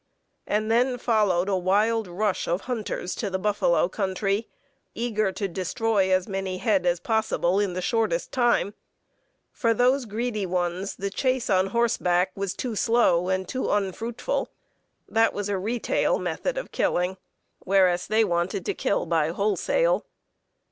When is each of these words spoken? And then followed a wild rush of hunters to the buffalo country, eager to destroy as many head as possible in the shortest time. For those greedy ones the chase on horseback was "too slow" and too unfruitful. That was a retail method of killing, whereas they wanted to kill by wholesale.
And 0.47 0.71
then 0.71 0.97
followed 0.97 1.47
a 1.47 1.55
wild 1.55 2.07
rush 2.07 2.47
of 2.47 2.61
hunters 2.61 3.13
to 3.13 3.29
the 3.29 3.37
buffalo 3.37 3.87
country, 3.87 4.49
eager 4.95 5.31
to 5.33 5.47
destroy 5.47 6.11
as 6.11 6.27
many 6.27 6.57
head 6.57 6.87
as 6.87 6.99
possible 6.99 7.59
in 7.59 7.73
the 7.73 7.83
shortest 7.83 8.31
time. 8.31 8.73
For 9.51 9.75
those 9.75 10.05
greedy 10.05 10.47
ones 10.47 10.95
the 10.95 11.11
chase 11.11 11.51
on 11.51 11.67
horseback 11.67 12.31
was 12.35 12.55
"too 12.55 12.75
slow" 12.75 13.29
and 13.29 13.47
too 13.47 13.69
unfruitful. 13.71 14.49
That 15.07 15.35
was 15.35 15.49
a 15.49 15.57
retail 15.59 16.17
method 16.17 16.57
of 16.57 16.71
killing, 16.71 17.17
whereas 17.59 18.07
they 18.07 18.23
wanted 18.23 18.65
to 18.65 18.73
kill 18.73 19.05
by 19.05 19.29
wholesale. 19.29 20.07